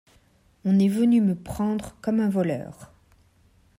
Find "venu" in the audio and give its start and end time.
0.87-1.21